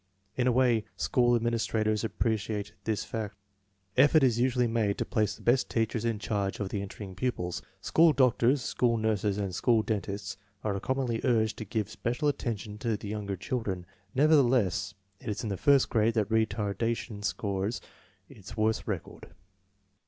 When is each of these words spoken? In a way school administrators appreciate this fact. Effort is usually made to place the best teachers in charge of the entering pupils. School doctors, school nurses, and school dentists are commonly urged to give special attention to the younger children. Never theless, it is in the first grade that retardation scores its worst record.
In 0.35 0.47
a 0.47 0.51
way 0.51 0.85
school 0.97 1.35
administrators 1.35 2.03
appreciate 2.03 2.73
this 2.85 3.03
fact. 3.05 3.35
Effort 3.95 4.23
is 4.23 4.39
usually 4.39 4.65
made 4.65 4.97
to 4.97 5.05
place 5.05 5.35
the 5.35 5.43
best 5.43 5.69
teachers 5.69 6.03
in 6.05 6.17
charge 6.17 6.59
of 6.59 6.69
the 6.69 6.81
entering 6.81 7.13
pupils. 7.13 7.61
School 7.81 8.11
doctors, 8.11 8.63
school 8.63 8.97
nurses, 8.97 9.37
and 9.37 9.53
school 9.53 9.83
dentists 9.83 10.37
are 10.63 10.79
commonly 10.79 11.21
urged 11.23 11.55
to 11.57 11.65
give 11.65 11.87
special 11.87 12.27
attention 12.27 12.79
to 12.79 12.97
the 12.97 13.09
younger 13.09 13.35
children. 13.37 13.85
Never 14.15 14.33
theless, 14.33 14.95
it 15.19 15.27
is 15.29 15.43
in 15.43 15.49
the 15.49 15.55
first 15.55 15.87
grade 15.87 16.15
that 16.15 16.29
retardation 16.29 17.23
scores 17.23 17.79
its 18.27 18.57
worst 18.57 18.87
record. 18.87 19.27